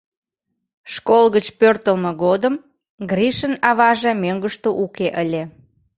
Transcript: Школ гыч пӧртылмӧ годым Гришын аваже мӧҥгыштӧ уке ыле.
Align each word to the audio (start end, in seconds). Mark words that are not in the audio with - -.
Школ 0.93 1.23
гыч 1.35 1.45
пӧртылмӧ 1.59 2.11
годым 2.23 2.55
Гришын 3.09 3.53
аваже 3.69 4.11
мӧҥгыштӧ 4.23 4.69
уке 4.83 5.07
ыле. 5.23 5.43